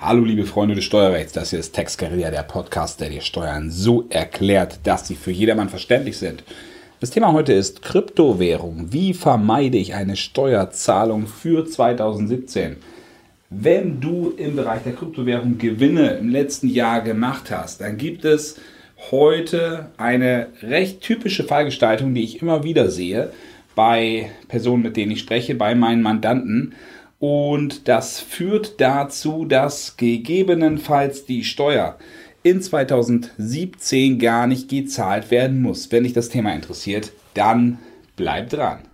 Hallo 0.00 0.22
liebe 0.22 0.46
Freunde 0.46 0.76
des 0.76 0.84
Steuerrechts, 0.84 1.32
das 1.32 1.50
hier 1.50 1.58
ist 1.58 1.72
Tex 1.72 1.98
Guerilla, 1.98 2.30
der 2.30 2.44
Podcast, 2.44 3.00
der 3.00 3.08
dir 3.08 3.20
Steuern 3.20 3.68
so 3.68 4.06
erklärt, 4.10 4.78
dass 4.84 5.08
sie 5.08 5.16
für 5.16 5.32
jedermann 5.32 5.68
verständlich 5.68 6.18
sind. 6.18 6.44
Das 7.00 7.10
Thema 7.10 7.32
heute 7.32 7.52
ist 7.52 7.82
Kryptowährung. 7.82 8.92
Wie 8.92 9.12
vermeide 9.12 9.76
ich 9.76 9.94
eine 9.94 10.14
Steuerzahlung 10.14 11.26
für 11.26 11.66
2017? 11.66 12.76
Wenn 13.50 14.00
du 14.00 14.32
im 14.36 14.54
Bereich 14.54 14.84
der 14.84 14.92
Kryptowährung 14.92 15.58
Gewinne 15.58 16.10
im 16.10 16.28
letzten 16.28 16.68
Jahr 16.68 17.00
gemacht 17.00 17.50
hast, 17.50 17.80
dann 17.80 17.96
gibt 17.96 18.24
es 18.24 18.54
heute 19.10 19.86
eine 19.96 20.46
recht 20.62 21.00
typische 21.00 21.42
Fallgestaltung, 21.42 22.14
die 22.14 22.22
ich 22.22 22.40
immer 22.40 22.62
wieder 22.62 22.88
sehe 22.88 23.32
bei 23.74 24.30
Personen, 24.46 24.84
mit 24.84 24.96
denen 24.96 25.10
ich 25.10 25.20
spreche, 25.20 25.56
bei 25.56 25.74
meinen 25.74 26.02
Mandanten. 26.02 26.74
Und 27.18 27.88
das 27.88 28.20
führt 28.20 28.80
dazu, 28.80 29.44
dass 29.44 29.96
gegebenenfalls 29.96 31.24
die 31.24 31.42
Steuer 31.44 31.98
in 32.42 32.62
2017 32.62 34.18
gar 34.18 34.46
nicht 34.46 34.68
gezahlt 34.68 35.30
werden 35.30 35.60
muss. 35.60 35.90
Wenn 35.90 36.04
dich 36.04 36.12
das 36.12 36.28
Thema 36.28 36.54
interessiert, 36.54 37.12
dann 37.34 37.78
bleib 38.16 38.50
dran. 38.50 38.87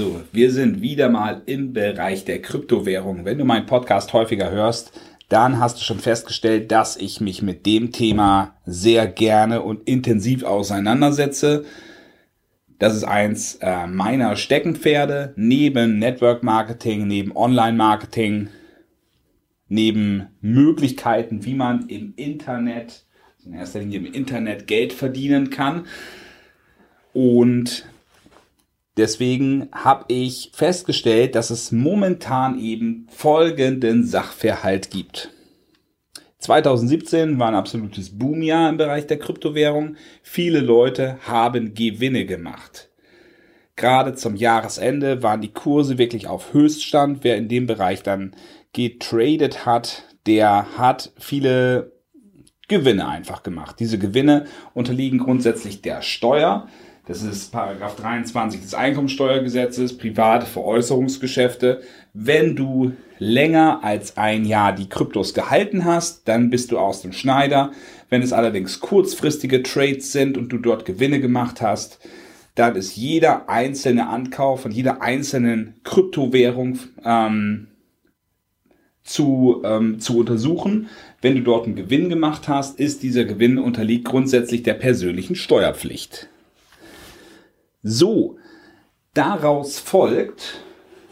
Also, 0.00 0.22
wir 0.32 0.50
sind 0.50 0.80
wieder 0.80 1.10
mal 1.10 1.42
im 1.44 1.74
Bereich 1.74 2.24
der 2.24 2.40
Kryptowährung. 2.40 3.26
Wenn 3.26 3.36
du 3.36 3.44
meinen 3.44 3.66
Podcast 3.66 4.14
häufiger 4.14 4.50
hörst, 4.50 4.98
dann 5.28 5.60
hast 5.60 5.78
du 5.78 5.84
schon 5.84 5.98
festgestellt, 5.98 6.72
dass 6.72 6.96
ich 6.96 7.20
mich 7.20 7.42
mit 7.42 7.66
dem 7.66 7.92
Thema 7.92 8.56
sehr 8.64 9.06
gerne 9.06 9.60
und 9.60 9.86
intensiv 9.86 10.42
auseinandersetze. 10.42 11.66
Das 12.78 12.96
ist 12.96 13.04
eins 13.04 13.56
äh, 13.56 13.86
meiner 13.88 14.36
Steckenpferde 14.36 15.34
neben 15.36 15.98
Network 15.98 16.42
Marketing, 16.42 17.06
neben 17.06 17.36
Online 17.36 17.76
Marketing, 17.76 18.48
neben 19.68 20.28
Möglichkeiten, 20.40 21.44
wie 21.44 21.54
man 21.54 21.90
im 21.90 22.14
Internet, 22.16 23.04
in 23.44 23.52
erster 23.52 23.80
Linie 23.80 23.98
im 23.98 24.06
Internet 24.06 24.66
Geld 24.66 24.94
verdienen 24.94 25.50
kann. 25.50 25.84
Und 27.12 27.84
Deswegen 29.00 29.70
habe 29.72 30.04
ich 30.08 30.50
festgestellt, 30.52 31.34
dass 31.34 31.48
es 31.48 31.72
momentan 31.72 32.60
eben 32.60 33.06
folgenden 33.08 34.04
Sachverhalt 34.04 34.90
gibt. 34.90 35.30
2017 36.36 37.38
war 37.38 37.48
ein 37.48 37.54
absolutes 37.54 38.18
Boomjahr 38.18 38.68
im 38.68 38.76
Bereich 38.76 39.06
der 39.06 39.18
Kryptowährung. 39.18 39.96
Viele 40.22 40.60
Leute 40.60 41.16
haben 41.26 41.72
Gewinne 41.72 42.26
gemacht. 42.26 42.90
Gerade 43.74 44.16
zum 44.16 44.36
Jahresende 44.36 45.22
waren 45.22 45.40
die 45.40 45.54
Kurse 45.54 45.96
wirklich 45.96 46.26
auf 46.26 46.52
Höchststand. 46.52 47.20
Wer 47.22 47.38
in 47.38 47.48
dem 47.48 47.66
Bereich 47.66 48.02
dann 48.02 48.36
getradet 48.74 49.64
hat, 49.64 50.04
der 50.26 50.76
hat 50.76 51.10
viele 51.18 51.92
Gewinne 52.68 53.08
einfach 53.08 53.42
gemacht. 53.42 53.76
Diese 53.80 53.98
Gewinne 53.98 54.44
unterliegen 54.74 55.20
grundsätzlich 55.20 55.80
der 55.80 56.02
Steuer. 56.02 56.68
Das 57.06 57.22
ist 57.22 57.50
Paragraph 57.50 57.96
23 57.96 58.60
des 58.60 58.74
Einkommensteuergesetzes, 58.74 59.96
private 59.96 60.46
Veräußerungsgeschäfte. 60.46 61.80
Wenn 62.12 62.54
du 62.54 62.92
länger 63.18 63.80
als 63.82 64.16
ein 64.16 64.44
Jahr 64.44 64.74
die 64.74 64.88
Kryptos 64.88 65.34
gehalten 65.34 65.84
hast, 65.84 66.28
dann 66.28 66.50
bist 66.50 66.70
du 66.70 66.78
aus 66.78 67.02
dem 67.02 67.12
Schneider. 67.12 67.72
Wenn 68.10 68.22
es 68.22 68.32
allerdings 68.32 68.80
kurzfristige 68.80 69.62
Trades 69.62 70.12
sind 70.12 70.36
und 70.36 70.50
du 70.50 70.58
dort 70.58 70.84
Gewinne 70.84 71.20
gemacht 71.20 71.60
hast, 71.60 71.98
dann 72.54 72.76
ist 72.76 72.96
jeder 72.96 73.48
einzelne 73.48 74.08
Ankauf 74.08 74.62
von 74.62 74.70
jeder 74.70 75.00
einzelnen 75.02 75.80
Kryptowährung 75.84 76.78
ähm, 77.04 77.68
zu, 79.02 79.62
ähm, 79.64 80.00
zu 80.00 80.18
untersuchen. 80.18 80.88
Wenn 81.22 81.36
du 81.36 81.42
dort 81.42 81.66
einen 81.66 81.76
Gewinn 81.76 82.08
gemacht 82.08 82.48
hast, 82.48 82.78
ist 82.78 83.02
dieser 83.02 83.24
Gewinn 83.24 83.58
unterliegt 83.58 84.04
grundsätzlich 84.04 84.62
der 84.62 84.74
persönlichen 84.74 85.36
Steuerpflicht. 85.36 86.28
So, 87.82 88.36
daraus 89.14 89.78
folgt, 89.78 90.60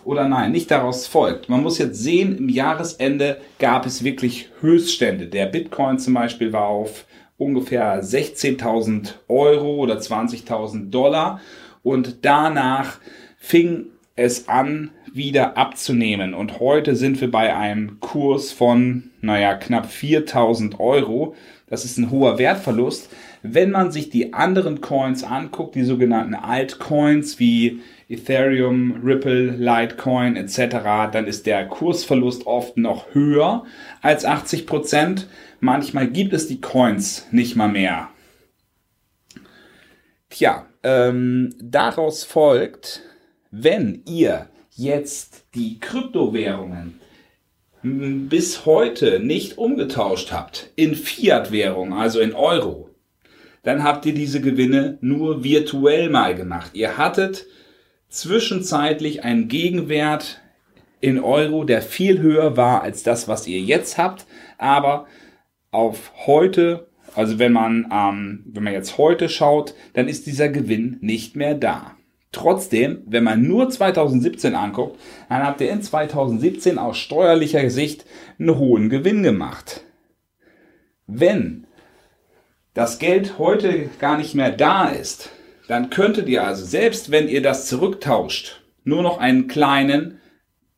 oder 0.05 0.29
nein, 0.29 0.53
nicht 0.53 0.71
daraus 0.71 1.07
folgt. 1.07 1.49
Man 1.49 1.63
muss 1.63 1.79
jetzt 1.79 2.03
sehen, 2.03 2.37
im 2.37 2.49
Jahresende 2.49 3.41
gab 3.59 3.87
es 3.87 4.05
wirklich 4.05 4.51
Höchststände. 4.61 5.27
Der 5.27 5.47
Bitcoin 5.47 5.99
zum 5.99 6.15
Beispiel 6.15 6.53
war 6.53 6.67
auf 6.67 7.07
ungefähr 7.39 8.03
16.000 8.03 9.15
Euro 9.29 9.77
oder 9.77 9.99
20.000 9.99 10.91
Dollar 10.91 11.41
und 11.83 12.25
danach 12.25 12.99
fing 13.39 13.87
es 14.17 14.49
an, 14.49 14.91
wieder 15.13 15.57
abzunehmen. 15.57 16.35
Und 16.35 16.61
heute 16.61 16.97
sind 16.97 17.21
wir 17.21 17.31
bei 17.31 17.57
einem 17.57 18.01
Kurs 18.01 18.53
von, 18.53 19.11
naja, 19.21 19.55
knapp 19.55 19.87
4000 19.87 20.81
Euro. 20.81 21.35
Das 21.67 21.85
ist 21.85 21.99
ein 21.99 22.11
hoher 22.11 22.39
Wertverlust. 22.39 23.09
Wenn 23.51 23.71
man 23.71 23.91
sich 23.93 24.11
die 24.11 24.35
anderen 24.35 24.81
Coins 24.81 25.25
anguckt, 25.25 25.75
die 25.75 25.85
sogenannten 25.85 26.35
Altcoins 26.35 27.39
wie 27.39 27.81
Ethereum, 28.09 29.01
Ripple, 29.03 29.57
Litecoin 29.57 30.37
etc., 30.37 31.11
dann 31.13 31.27
ist 31.27 31.47
der 31.47 31.67
Kursverlust 31.67 32.47
oft 32.47 32.77
noch 32.77 33.15
höher 33.15 33.65
als 34.03 34.25
80 34.25 34.67
Prozent. 34.67 35.29
Manchmal 35.61 36.09
gibt 36.09 36.33
es 36.33 36.47
die 36.47 36.61
Coins 36.61 37.27
nicht 37.31 37.57
mal 37.57 37.69
mehr. 37.69 38.11
Tja, 40.29 40.67
ähm, 40.83 41.55
daraus 41.61 42.25
folgt, 42.25 43.03
wenn 43.51 44.03
ihr 44.07 44.49
jetzt 44.71 45.47
die 45.55 45.81
Kryptowährungen 45.81 47.01
bis 47.83 48.67
heute 48.67 49.21
nicht 49.21 49.57
umgetauscht 49.57 50.33
habt 50.33 50.71
in 50.77 50.95
Fiat-Währung, 50.95 51.93
also 51.95 52.21
in 52.21 52.35
Euro, 52.35 52.88
dann 53.69 53.85
habt 53.85 54.07
ihr 54.07 54.15
diese 54.15 54.41
Gewinne 54.41 54.97
nur 55.03 55.45
virtuell 55.45 56.09
mal 56.09 56.35
gemacht. 56.35 56.71
Ihr 56.73 56.97
hattet 56.97 57.45
zwischenzeitlich 58.09 59.25
einen 59.25 59.49
Gegenwert 59.49 60.41
in 61.01 61.21
Euro, 61.21 61.65
der 61.65 61.83
viel 61.83 62.23
höher 62.23 62.57
war 62.57 62.81
als 62.81 63.03
das, 63.03 63.29
was 63.29 63.47
ihr 63.47 63.61
jetzt 63.61 63.99
habt, 63.99 64.25
aber 64.57 65.07
auf 65.71 66.13
heute, 66.27 66.89
also 67.15 67.39
wenn 67.39 67.53
man, 67.53 67.87
ähm, 67.93 68.43
wenn 68.47 68.65
man 68.65 68.73
jetzt 68.73 68.97
heute 68.97 69.29
schaut, 69.29 69.75
dann 69.93 70.09
ist 70.09 70.27
dieser 70.27 70.49
Gewinn 70.49 70.97
nicht 71.03 71.37
mehr 71.37 71.55
da. 71.55 71.95
Trotzdem, 72.33 73.03
wenn 73.05 73.25
man 73.25 73.43
nur 73.43 73.69
2017 73.69 74.55
anguckt, 74.55 74.99
dann 75.29 75.45
habt 75.45 75.61
ihr 75.61 75.71
in 75.71 75.83
2017 75.83 76.79
aus 76.79 76.97
steuerlicher 76.97 77.69
Sicht 77.69 78.07
einen 78.39 78.57
hohen 78.57 78.89
Gewinn 78.89 79.23
gemacht. 79.23 79.85
Wenn 81.07 81.67
das 82.75 82.99
Geld 82.99 83.39
heute 83.39 83.91
gar 83.99 84.17
nicht 84.17 84.35
mehr 84.35 84.51
da 84.51 84.89
ist, 84.89 85.31
dann 85.69 85.91
könntet 85.91 86.29
ihr 86.29 86.45
also, 86.45 86.65
selbst 86.65 87.11
wenn 87.11 87.29
ihr 87.29 87.43
das 87.43 87.67
zurücktauscht, 87.67 88.63
nur 88.85 89.03
noch 89.03 89.19
einen 89.19 89.49
kleinen 89.49 90.21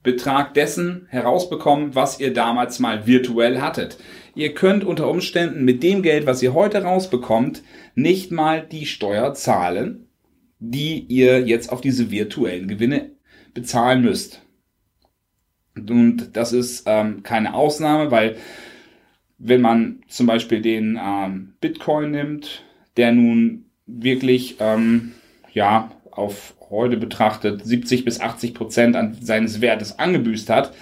Betrag 0.03 0.55
dessen 0.55 1.07
herausbekommen, 1.11 1.95
was 1.95 2.21
ihr 2.21 2.33
damals 2.33 2.79
mal 2.79 3.07
virtuell 3.07 3.61
hattet. 3.61 3.99
Ihr 4.35 4.55
könnt 4.55 4.85
unter 4.85 5.09
Umständen 5.09 5.65
mit 5.65 5.83
dem 5.83 6.03
Geld, 6.03 6.27
was 6.27 6.43
ihr 6.43 6.55
heute 6.55 6.83
rausbekommt, 6.83 7.63
nicht 7.95 8.31
mal 8.31 8.67
die 8.67 8.87
Steuer 8.87 9.35
zahlen, 9.35 10.09
die 10.59 11.01
ihr 11.01 11.41
jetzt 11.41 11.71
auf 11.71 11.81
diese 11.81 12.11
virtuellen 12.11 12.67
Gewinne 12.67 13.11
bezahlen 13.53 14.03
müsst. 14.03 14.43
Und 15.77 16.37
das 16.37 16.53
ist 16.53 16.85
ähm, 16.87 17.23
keine 17.23 17.55
Ausnahme, 17.55 18.11
weil 18.11 18.37
wenn 19.41 19.63
man 19.63 20.03
zum 20.07 20.27
Beispiel 20.27 20.61
den 20.61 21.01
ähm, 21.03 21.55
Bitcoin 21.61 22.13
nimmt, 22.13 22.63
der 22.97 23.13
nun 23.13 23.65
wirklich 23.87 24.57
ähm, 24.61 25.13
ja 25.53 25.91
auf 26.11 26.55
heute 26.69 26.97
betrachtet 26.97 27.65
70 27.65 28.05
bis 28.05 28.21
80 28.21 28.55
Prozent 28.55 28.97
an 28.97 29.17
seines 29.21 29.61
Wertes 29.61 29.99
angebüßt 29.99 30.51
hat, 30.51 30.73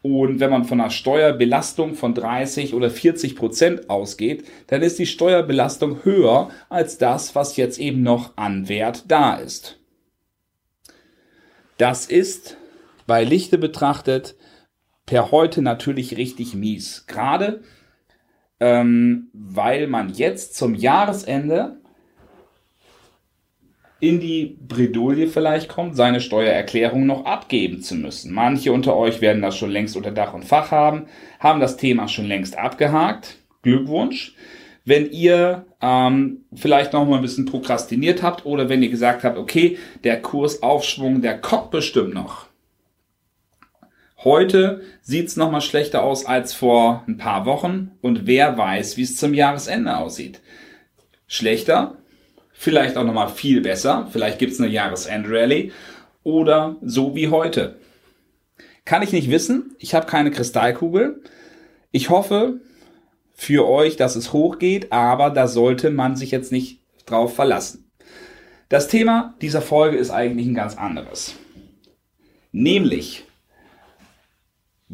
und 0.00 0.38
wenn 0.38 0.50
man 0.50 0.66
von 0.66 0.82
einer 0.82 0.90
Steuerbelastung 0.90 1.94
von 1.94 2.12
30 2.12 2.74
oder 2.74 2.90
40 2.90 3.36
Prozent 3.36 3.88
ausgeht, 3.88 4.44
dann 4.66 4.82
ist 4.82 4.98
die 4.98 5.06
Steuerbelastung 5.06 6.04
höher 6.04 6.50
als 6.68 6.98
das, 6.98 7.34
was 7.34 7.56
jetzt 7.56 7.78
eben 7.78 8.02
noch 8.02 8.36
an 8.36 8.68
Wert 8.68 9.04
da 9.08 9.36
ist. 9.36 9.78
Das 11.78 12.04
ist 12.04 12.58
bei 13.06 13.24
Lichte 13.24 13.56
betrachtet 13.56 14.36
per 15.06 15.30
heute 15.30 15.62
natürlich 15.62 16.18
richtig 16.18 16.54
mies. 16.54 17.06
Gerade 17.06 17.62
ähm, 18.60 19.28
weil 19.32 19.86
man 19.86 20.10
jetzt 20.10 20.56
zum 20.56 20.74
Jahresende 20.74 21.78
in 24.00 24.20
die 24.20 24.58
Bredouille 24.60 25.28
vielleicht 25.28 25.68
kommt, 25.68 25.96
seine 25.96 26.20
Steuererklärung 26.20 27.06
noch 27.06 27.24
abgeben 27.24 27.80
zu 27.80 27.94
müssen. 27.94 28.32
Manche 28.32 28.72
unter 28.72 28.96
euch 28.96 29.20
werden 29.20 29.42
das 29.42 29.56
schon 29.56 29.70
längst 29.70 29.96
unter 29.96 30.10
Dach 30.10 30.34
und 30.34 30.44
Fach 30.44 30.70
haben, 30.70 31.06
haben 31.40 31.60
das 31.60 31.76
Thema 31.76 32.08
schon 32.08 32.26
längst 32.26 32.58
abgehakt. 32.58 33.38
Glückwunsch. 33.62 34.34
Wenn 34.84 35.10
ihr 35.10 35.64
ähm, 35.80 36.44
vielleicht 36.54 36.92
noch 36.92 37.06
mal 37.06 37.16
ein 37.16 37.22
bisschen 37.22 37.46
prokrastiniert 37.46 38.22
habt 38.22 38.44
oder 38.44 38.68
wenn 38.68 38.82
ihr 38.82 38.90
gesagt 38.90 39.24
habt, 39.24 39.38
okay, 39.38 39.78
der 40.04 40.20
Kursaufschwung, 40.20 41.22
der 41.22 41.40
kommt 41.40 41.70
bestimmt 41.70 42.12
noch. 42.12 42.48
Heute 44.24 44.80
sieht's 45.02 45.36
noch 45.36 45.50
mal 45.50 45.60
schlechter 45.60 46.02
aus 46.02 46.24
als 46.24 46.54
vor 46.54 47.04
ein 47.06 47.18
paar 47.18 47.44
Wochen 47.44 47.90
und 48.00 48.26
wer 48.26 48.56
weiß, 48.56 48.96
wie 48.96 49.02
es 49.02 49.18
zum 49.18 49.34
Jahresende 49.34 49.98
aussieht. 49.98 50.40
Schlechter, 51.26 51.98
vielleicht 52.54 52.96
auch 52.96 53.04
noch 53.04 53.12
mal 53.12 53.28
viel 53.28 53.60
besser, 53.60 54.08
vielleicht 54.10 54.38
gibt's 54.38 54.58
eine 54.58 54.70
Jahresendrallye 54.70 55.72
oder 56.22 56.76
so 56.80 57.14
wie 57.14 57.28
heute. 57.28 57.76
Kann 58.86 59.02
ich 59.02 59.12
nicht 59.12 59.30
wissen, 59.30 59.76
ich 59.78 59.94
habe 59.94 60.06
keine 60.06 60.30
Kristallkugel. 60.30 61.22
Ich 61.90 62.08
hoffe, 62.08 62.60
für 63.34 63.68
euch, 63.68 63.96
dass 63.96 64.16
es 64.16 64.32
hochgeht, 64.32 64.90
aber 64.90 65.28
da 65.28 65.48
sollte 65.48 65.90
man 65.90 66.16
sich 66.16 66.30
jetzt 66.30 66.50
nicht 66.50 66.80
drauf 67.04 67.34
verlassen. 67.34 67.90
Das 68.70 68.88
Thema 68.88 69.34
dieser 69.42 69.60
Folge 69.60 69.98
ist 69.98 70.10
eigentlich 70.10 70.46
ein 70.46 70.54
ganz 70.54 70.78
anderes. 70.78 71.34
Nämlich, 72.52 73.26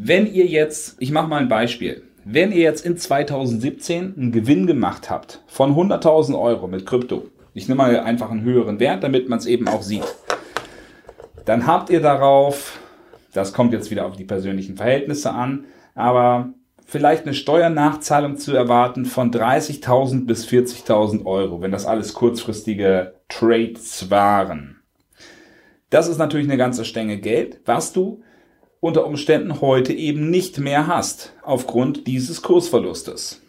wenn 0.02 0.32
ihr 0.32 0.46
jetzt, 0.46 0.96
ich 0.98 1.12
mache 1.12 1.28
mal 1.28 1.42
ein 1.42 1.50
Beispiel, 1.50 2.02
wenn 2.24 2.52
ihr 2.52 2.62
jetzt 2.62 2.86
in 2.86 2.96
2017 2.96 4.14
einen 4.16 4.32
Gewinn 4.32 4.66
gemacht 4.66 5.10
habt 5.10 5.42
von 5.46 5.74
100.000 5.74 6.40
Euro 6.40 6.68
mit 6.68 6.86
Krypto, 6.86 7.24
ich 7.52 7.68
nehme 7.68 7.82
mal 7.82 8.00
einfach 8.00 8.30
einen 8.30 8.42
höheren 8.42 8.80
Wert, 8.80 9.04
damit 9.04 9.28
man 9.28 9.38
es 9.38 9.44
eben 9.44 9.68
auch 9.68 9.82
sieht, 9.82 10.06
dann 11.44 11.66
habt 11.66 11.90
ihr 11.90 12.00
darauf, 12.00 12.78
das 13.34 13.52
kommt 13.52 13.74
jetzt 13.74 13.90
wieder 13.90 14.06
auf 14.06 14.16
die 14.16 14.24
persönlichen 14.24 14.78
Verhältnisse 14.78 15.32
an, 15.32 15.66
aber 15.94 16.54
vielleicht 16.86 17.26
eine 17.26 17.34
Steuernachzahlung 17.34 18.38
zu 18.38 18.54
erwarten 18.54 19.04
von 19.04 19.30
30.000 19.30 20.24
bis 20.24 20.46
40.000 20.46 21.26
Euro, 21.26 21.60
wenn 21.60 21.72
das 21.72 21.84
alles 21.84 22.14
kurzfristige 22.14 23.16
Trades 23.28 24.10
waren. 24.10 24.80
Das 25.90 26.08
ist 26.08 26.16
natürlich 26.16 26.48
eine 26.48 26.56
ganze 26.56 26.86
Stänge 26.86 27.18
Geld, 27.18 27.60
was 27.66 27.92
du 27.92 28.22
unter 28.80 29.06
Umständen 29.06 29.60
heute 29.60 29.92
eben 29.92 30.30
nicht 30.30 30.58
mehr 30.58 30.86
hast, 30.86 31.34
aufgrund 31.42 32.06
dieses 32.06 32.42
Kursverlustes. 32.42 33.42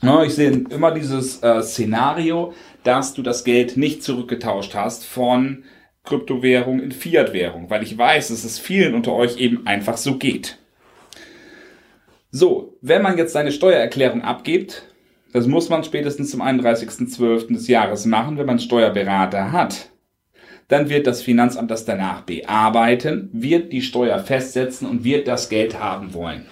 Ja, 0.00 0.24
ich 0.24 0.34
sehe 0.34 0.50
immer 0.50 0.90
dieses 0.92 1.42
äh, 1.42 1.62
Szenario, 1.62 2.54
dass 2.82 3.14
du 3.14 3.22
das 3.22 3.44
Geld 3.44 3.76
nicht 3.76 4.02
zurückgetauscht 4.02 4.74
hast 4.74 5.04
von 5.04 5.64
Kryptowährung 6.04 6.80
in 6.80 6.90
Fiat-Währung, 6.90 7.70
weil 7.70 7.84
ich 7.84 7.96
weiß, 7.96 8.28
dass 8.28 8.44
es 8.44 8.58
vielen 8.58 8.94
unter 8.94 9.12
euch 9.12 9.38
eben 9.38 9.66
einfach 9.66 9.96
so 9.96 10.16
geht. 10.16 10.58
So, 12.32 12.76
wenn 12.80 13.02
man 13.02 13.18
jetzt 13.18 13.32
seine 13.32 13.52
Steuererklärung 13.52 14.22
abgibt, 14.22 14.82
das 15.32 15.46
muss 15.46 15.68
man 15.68 15.84
spätestens 15.84 16.30
zum 16.30 16.42
31.12. 16.42 17.52
des 17.52 17.68
Jahres 17.68 18.04
machen, 18.04 18.38
wenn 18.38 18.46
man 18.46 18.58
Steuerberater 18.58 19.52
hat. 19.52 19.91
Dann 20.72 20.88
wird 20.88 21.06
das 21.06 21.20
Finanzamt 21.20 21.70
das 21.70 21.84
danach 21.84 22.22
bearbeiten, 22.22 23.28
wird 23.34 23.74
die 23.74 23.82
Steuer 23.82 24.18
festsetzen 24.20 24.88
und 24.88 25.04
wird 25.04 25.28
das 25.28 25.50
Geld 25.50 25.78
haben 25.78 26.14
wollen. 26.14 26.46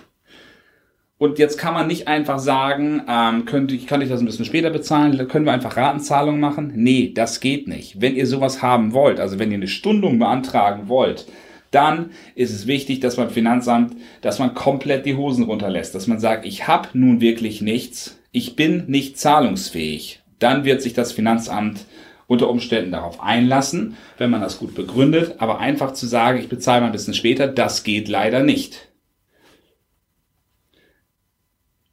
Und 1.17 1.39
jetzt 1.39 1.57
kann 1.57 1.73
man 1.73 1.87
nicht 1.87 2.07
einfach 2.07 2.39
sagen, 2.39 3.01
ähm, 3.09 3.47
könnte 3.47 3.79
kann 3.79 4.03
ich 4.03 4.11
das 4.11 4.21
ein 4.21 4.27
bisschen 4.27 4.45
später 4.45 4.69
bezahlen, 4.69 5.27
können 5.27 5.47
wir 5.47 5.55
einfach 5.55 5.79
Ratenzahlung 5.79 6.39
machen? 6.39 6.71
Nee, 6.77 7.13
das 7.15 7.41
geht 7.41 7.67
nicht. 7.67 8.03
Wenn 8.03 8.15
ihr 8.15 8.27
sowas 8.27 8.61
haben 8.61 8.93
wollt, 8.93 9.21
also 9.21 9.39
wenn 9.39 9.53
ihr 9.53 9.57
eine 9.57 9.69
Stundung 9.69 10.19
beantragen 10.19 10.91
wollt, 10.91 11.27
dann 11.71 12.11
ist 12.35 12.53
es 12.53 12.67
wichtig, 12.67 13.01
dass 13.01 13.17
beim 13.17 13.31
Finanzamt, 13.31 13.97
dass 14.21 14.39
man 14.39 14.53
komplett 14.53 15.07
die 15.07 15.17
Hosen 15.17 15.45
runterlässt, 15.45 15.95
dass 15.95 16.09
man 16.09 16.21
sagt, 16.21 16.45
ich 16.45 16.69
habe 16.69 16.91
nun 16.93 17.23
wirklich 17.23 17.63
nichts, 17.63 18.21
ich 18.33 18.55
bin 18.55 18.85
nicht 18.87 19.17
zahlungsfähig. 19.17 20.21
Dann 20.41 20.67
wird 20.67 20.83
sich 20.83 20.93
das 20.93 21.13
Finanzamt 21.13 21.87
unter 22.31 22.49
Umständen 22.49 22.93
darauf 22.93 23.21
einlassen, 23.21 23.97
wenn 24.17 24.31
man 24.31 24.41
das 24.41 24.59
gut 24.59 24.77
begründet, 24.77 25.35
aber 25.39 25.59
einfach 25.59 25.95
zu 25.95 26.07
sagen, 26.07 26.39
ich 26.39 26.49
bezahle 26.49 26.81
mal 26.81 26.87
ein 26.87 26.93
bisschen 26.93 27.13
später, 27.13 27.49
das 27.49 27.83
geht 27.83 28.09
leider 28.09 28.45
nicht. 28.45 28.89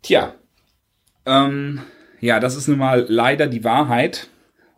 Tja, 0.03 0.35
ähm, 1.25 1.81
ja, 2.21 2.39
das 2.39 2.55
ist 2.55 2.67
nun 2.67 2.77
mal 2.77 3.07
leider 3.09 3.47
die 3.47 3.63
Wahrheit 3.63 4.27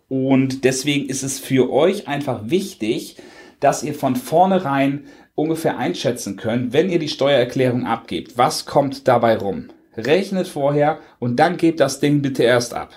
und 0.07 0.63
deswegen 0.63 1.09
ist 1.09 1.23
es 1.23 1.39
für 1.39 1.69
euch 1.69 2.07
einfach 2.07 2.43
wichtig, 2.45 3.17
dass 3.59 3.83
ihr 3.83 3.93
von 3.93 4.15
vornherein 4.15 5.07
ungefähr 5.35 5.77
einschätzen 5.77 6.37
könnt, 6.37 6.71
wenn 6.71 6.89
ihr 6.89 6.99
die 6.99 7.09
Steuererklärung 7.09 7.85
abgebt, 7.85 8.37
was 8.37 8.65
kommt 8.65 9.09
dabei 9.09 9.35
rum. 9.35 9.67
Rechnet 9.97 10.47
vorher 10.47 10.99
und 11.19 11.35
dann 11.35 11.57
gebt 11.57 11.81
das 11.81 11.99
Ding 11.99 12.21
bitte 12.21 12.43
erst 12.43 12.73
ab. 12.73 12.93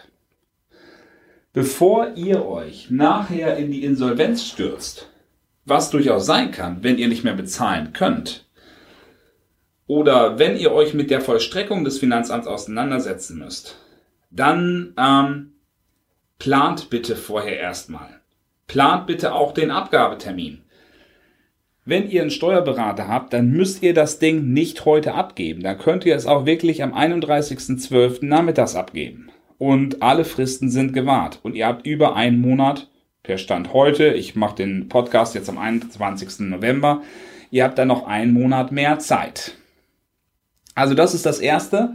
Bevor 1.52 2.12
ihr 2.16 2.46
euch 2.46 2.90
nachher 2.90 3.58
in 3.58 3.70
die 3.70 3.84
Insolvenz 3.84 4.46
stürzt, 4.46 5.10
was 5.66 5.90
durchaus 5.90 6.24
sein 6.24 6.50
kann, 6.50 6.82
wenn 6.82 6.96
ihr 6.96 7.08
nicht 7.08 7.24
mehr 7.24 7.34
bezahlen 7.34 7.92
könnt, 7.92 8.46
oder 9.86 10.38
wenn 10.38 10.56
ihr 10.56 10.72
euch 10.72 10.94
mit 10.94 11.10
der 11.10 11.20
Vollstreckung 11.20 11.84
des 11.84 11.98
Finanzamts 11.98 12.46
auseinandersetzen 12.46 13.38
müsst, 13.38 13.78
dann 14.30 14.94
ähm, 14.96 15.52
plant 16.38 16.88
bitte 16.88 17.16
vorher 17.16 17.60
erstmal. 17.60 18.20
Plant 18.66 19.06
bitte 19.06 19.34
auch 19.34 19.52
den 19.52 19.70
Abgabetermin. 19.70 20.62
Wenn 21.84 22.08
ihr 22.08 22.22
einen 22.22 22.30
Steuerberater 22.30 23.08
habt, 23.08 23.34
dann 23.34 23.50
müsst 23.50 23.82
ihr 23.82 23.92
das 23.92 24.18
Ding 24.18 24.52
nicht 24.54 24.86
heute 24.86 25.12
abgeben. 25.12 25.62
Dann 25.62 25.78
könnt 25.78 26.06
ihr 26.06 26.16
es 26.16 26.26
auch 26.26 26.46
wirklich 26.46 26.82
am 26.82 26.94
31.12. 26.94 28.24
nachmittags 28.24 28.74
abgeben. 28.76 29.30
Und 29.62 30.02
alle 30.02 30.24
Fristen 30.24 30.70
sind 30.70 30.92
gewahrt. 30.92 31.38
Und 31.44 31.54
ihr 31.54 31.68
habt 31.68 31.86
über 31.86 32.16
einen 32.16 32.40
Monat 32.40 32.90
per 33.22 33.38
Stand 33.38 33.72
heute, 33.72 34.08
ich 34.08 34.34
mache 34.34 34.56
den 34.56 34.88
Podcast 34.88 35.36
jetzt 35.36 35.48
am 35.48 35.56
21. 35.56 36.48
November, 36.48 37.02
ihr 37.52 37.62
habt 37.62 37.78
dann 37.78 37.86
noch 37.86 38.04
einen 38.04 38.32
Monat 38.32 38.72
mehr 38.72 38.98
Zeit. 38.98 39.54
Also 40.74 40.94
das 40.94 41.14
ist 41.14 41.26
das 41.26 41.38
Erste. 41.38 41.94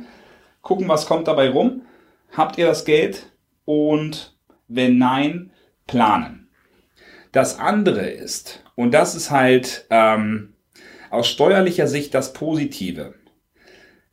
Gucken, 0.62 0.88
was 0.88 1.08
kommt 1.08 1.28
dabei 1.28 1.50
rum. 1.50 1.82
Habt 2.32 2.58
ihr 2.58 2.68
das 2.68 2.86
Geld? 2.86 3.34
Und 3.66 4.38
wenn 4.70 4.98
nein, 4.98 5.52
planen. 5.88 6.48
Das 7.34 7.60
andere 7.60 8.08
ist, 8.08 8.64
und 8.76 8.94
das 8.94 9.14
ist 9.14 9.30
halt 9.30 9.88
ähm, 9.90 10.54
aus 11.10 11.28
steuerlicher 11.28 11.88
Sicht 11.88 12.14
das 12.14 12.32
Positive, 12.32 13.14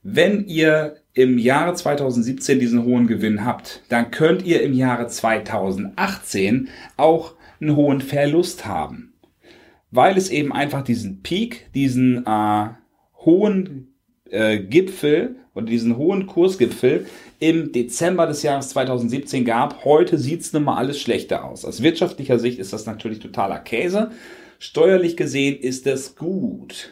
wenn 0.02 0.44
ihr 0.44 1.03
im 1.14 1.38
Jahre 1.38 1.75
2017 1.75 2.59
diesen 2.59 2.85
hohen 2.85 3.06
Gewinn 3.06 3.44
habt, 3.44 3.83
dann 3.88 4.11
könnt 4.11 4.44
ihr 4.44 4.62
im 4.62 4.75
Jahre 4.75 5.06
2018 5.06 6.68
auch 6.97 7.35
einen 7.61 7.76
hohen 7.76 8.00
Verlust 8.00 8.66
haben. 8.66 9.14
Weil 9.90 10.18
es 10.18 10.28
eben 10.28 10.52
einfach 10.52 10.83
diesen 10.83 11.23
Peak, 11.23 11.73
diesen 11.73 12.26
äh, 12.26 12.68
hohen 13.25 13.94
äh, 14.28 14.59
Gipfel 14.59 15.37
oder 15.54 15.66
diesen 15.66 15.97
hohen 15.97 16.26
Kursgipfel 16.26 17.06
im 17.38 17.71
Dezember 17.71 18.26
des 18.26 18.42
Jahres 18.42 18.71
2017 18.71 19.44
gab. 19.44 19.85
Heute 19.85 20.18
sieht's 20.18 20.52
nun 20.52 20.64
mal 20.64 20.76
alles 20.76 21.00
schlechter 21.00 21.44
aus. 21.44 21.64
Aus 21.64 21.83
wirtschaftlicher 21.83 22.40
Sicht 22.40 22.59
ist 22.59 22.73
das 22.73 22.87
natürlich 22.87 23.21
totaler 23.21 23.61
Käse. 23.61 24.11
Steuerlich 24.59 25.16
gesehen 25.16 25.56
ist 25.61 25.87
es 25.87 26.16
gut. 26.16 26.90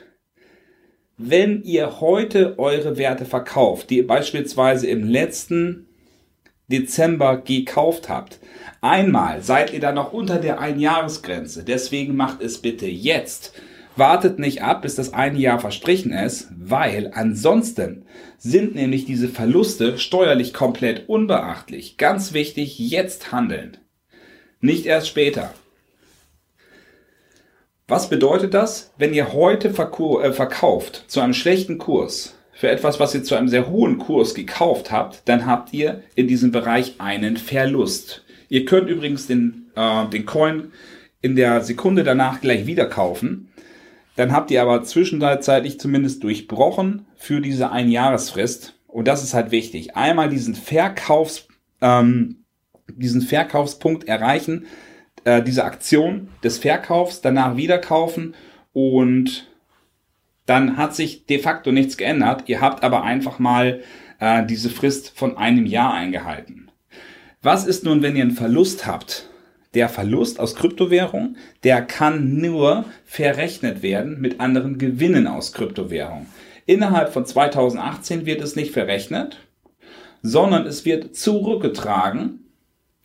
Wenn 1.24 1.62
ihr 1.62 2.00
heute 2.00 2.58
eure 2.58 2.96
Werte 2.96 3.24
verkauft, 3.24 3.90
die 3.90 3.98
ihr 3.98 4.06
beispielsweise 4.06 4.88
im 4.88 5.04
letzten 5.04 5.86
Dezember 6.66 7.36
gekauft 7.36 8.08
habt, 8.08 8.40
einmal 8.80 9.42
seid 9.42 9.72
ihr 9.72 9.80
dann 9.80 9.94
noch 9.94 10.12
unter 10.12 10.38
der 10.38 10.60
Einjahresgrenze. 10.60 11.64
Deswegen 11.64 12.16
macht 12.16 12.42
es 12.42 12.58
bitte 12.58 12.86
jetzt 12.86 13.54
Wartet 13.96 14.38
nicht 14.38 14.62
ab, 14.62 14.82
bis 14.82 14.94
das 14.94 15.12
eine 15.12 15.38
Jahr 15.38 15.58
verstrichen 15.58 16.12
ist, 16.12 16.48
weil 16.56 17.10
ansonsten 17.14 18.06
sind 18.38 18.74
nämlich 18.74 19.04
diese 19.04 19.28
Verluste 19.28 19.98
steuerlich 19.98 20.54
komplett 20.54 21.08
unbeachtlich. 21.08 21.98
Ganz 21.98 22.32
wichtig, 22.32 22.78
jetzt 22.78 23.32
handeln. 23.32 23.76
Nicht 24.60 24.86
erst 24.86 25.08
später. 25.08 25.52
Was 27.92 28.08
bedeutet 28.08 28.54
das? 28.54 28.90
Wenn 28.96 29.12
ihr 29.12 29.34
heute 29.34 29.68
äh, 29.68 30.32
verkauft 30.32 31.04
zu 31.08 31.20
einem 31.20 31.34
schlechten 31.34 31.76
Kurs 31.76 32.34
für 32.54 32.70
etwas, 32.70 32.98
was 33.00 33.14
ihr 33.14 33.22
zu 33.22 33.34
einem 33.34 33.48
sehr 33.48 33.68
hohen 33.68 33.98
Kurs 33.98 34.34
gekauft 34.34 34.90
habt, 34.90 35.28
dann 35.28 35.44
habt 35.44 35.74
ihr 35.74 36.02
in 36.14 36.26
diesem 36.26 36.52
Bereich 36.52 36.94
einen 37.00 37.36
Verlust. 37.36 38.24
Ihr 38.48 38.64
könnt 38.64 38.88
übrigens 38.88 39.26
den, 39.26 39.70
äh, 39.76 40.06
den 40.08 40.24
Coin 40.24 40.72
in 41.20 41.36
der 41.36 41.60
Sekunde 41.60 42.02
danach 42.02 42.40
gleich 42.40 42.64
wieder 42.64 42.86
kaufen 42.86 43.50
dann 44.16 44.32
habt 44.32 44.50
ihr 44.50 44.62
aber 44.62 44.82
zwischenzeitlich 44.84 45.78
zumindest 45.78 46.22
durchbrochen 46.22 47.06
für 47.16 47.40
diese 47.40 47.72
Einjahresfrist. 47.72 48.74
Und 48.86 49.06
das 49.06 49.22
ist 49.22 49.34
halt 49.34 49.50
wichtig. 49.50 49.96
Einmal 49.96 50.28
diesen 50.28 50.54
Verkaufs, 50.54 51.48
ähm, 51.80 52.44
diesen 52.88 53.22
Verkaufspunkt 53.22 54.04
erreichen, 54.04 54.66
äh, 55.24 55.42
diese 55.42 55.64
Aktion 55.64 56.28
des 56.42 56.58
Verkaufs, 56.58 57.20
danach 57.20 57.56
wieder 57.56 57.78
kaufen 57.78 58.34
und 58.72 59.48
dann 60.46 60.76
hat 60.76 60.94
sich 60.94 61.26
de 61.26 61.38
facto 61.38 61.70
nichts 61.72 61.96
geändert. 61.96 62.48
Ihr 62.48 62.60
habt 62.60 62.82
aber 62.82 63.04
einfach 63.04 63.38
mal 63.38 63.82
äh, 64.18 64.44
diese 64.44 64.70
Frist 64.70 65.16
von 65.16 65.36
einem 65.36 65.66
Jahr 65.66 65.94
eingehalten. 65.94 66.70
Was 67.42 67.66
ist 67.66 67.84
nun, 67.84 68.02
wenn 68.02 68.16
ihr 68.16 68.22
einen 68.22 68.32
Verlust 68.32 68.86
habt? 68.86 69.28
Der 69.74 69.88
Verlust 69.88 70.38
aus 70.38 70.54
Kryptowährung, 70.54 71.36
der 71.64 71.82
kann 71.82 72.36
nur 72.36 72.84
verrechnet 73.04 73.82
werden 73.82 74.20
mit 74.20 74.38
anderen 74.38 74.76
Gewinnen 74.76 75.26
aus 75.26 75.52
Kryptowährung. 75.52 76.26
Innerhalb 76.66 77.12
von 77.12 77.24
2018 77.24 78.26
wird 78.26 78.42
es 78.42 78.54
nicht 78.54 78.72
verrechnet, 78.72 79.38
sondern 80.22 80.66
es 80.66 80.84
wird 80.84 81.16
zurückgetragen. 81.16 82.51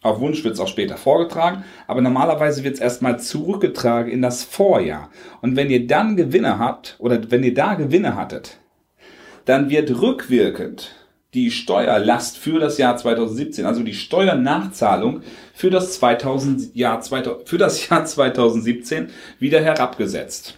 Auf 0.07 0.21
Wunsch 0.21 0.43
wird 0.43 0.53
es 0.53 0.59
auch 0.59 0.67
später 0.67 0.97
vorgetragen, 0.97 1.65
aber 1.85 2.01
normalerweise 2.01 2.63
wird 2.63 2.75
es 2.75 2.79
erstmal 2.79 3.19
zurückgetragen 3.19 4.11
in 4.11 4.21
das 4.21 4.43
Vorjahr. 4.43 5.09
Und 5.41 5.55
wenn 5.55 5.69
ihr 5.69 5.85
dann 5.85 6.15
Gewinne 6.15 6.59
habt 6.59 6.95
oder 6.99 7.19
wenn 7.29 7.43
ihr 7.43 7.53
da 7.53 7.73
Gewinne 7.73 8.15
hattet, 8.15 8.57
dann 9.45 9.69
wird 9.69 10.01
rückwirkend 10.01 10.95
die 11.33 11.51
Steuerlast 11.51 12.37
für 12.37 12.59
das 12.59 12.77
Jahr 12.77 12.95
2017, 12.95 13.65
also 13.65 13.83
die 13.83 13.93
Steuernachzahlung 13.93 15.21
für 15.53 15.69
das, 15.69 15.93
2000, 15.99 16.75
Jahr, 16.75 17.01
für 17.03 17.57
das 17.57 17.89
Jahr 17.89 18.05
2017 18.05 19.09
wieder 19.39 19.61
herabgesetzt. 19.61 20.57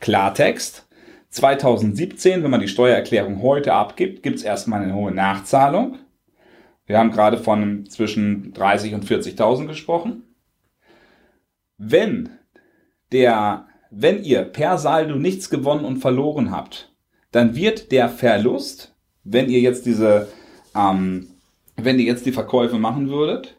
Klartext, 0.00 0.86
2017, 1.30 2.42
wenn 2.42 2.50
man 2.50 2.60
die 2.60 2.68
Steuererklärung 2.68 3.42
heute 3.42 3.72
abgibt, 3.72 4.22
gibt 4.22 4.38
es 4.38 4.42
erstmal 4.42 4.82
eine 4.82 4.94
hohe 4.94 5.12
Nachzahlung. 5.12 5.98
Wir 6.90 6.98
haben 6.98 7.12
gerade 7.12 7.38
von 7.38 7.86
zwischen 7.88 8.52
30 8.52 8.94
und 8.94 9.04
40.000 9.04 9.68
gesprochen. 9.68 10.24
Wenn 11.78 12.30
der, 13.12 13.68
wenn 13.92 14.24
ihr 14.24 14.42
per 14.42 14.76
Saldo 14.76 15.14
nichts 15.14 15.50
gewonnen 15.50 15.84
und 15.84 15.98
verloren 15.98 16.50
habt, 16.50 16.92
dann 17.30 17.54
wird 17.54 17.92
der 17.92 18.08
Verlust, 18.08 18.92
wenn 19.22 19.48
ihr 19.48 19.60
jetzt 19.60 19.86
diese, 19.86 20.26
ähm, 20.74 21.28
wenn 21.76 22.00
ihr 22.00 22.06
jetzt 22.06 22.26
die 22.26 22.32
Verkäufe 22.32 22.80
machen 22.80 23.08
würdet, 23.08 23.56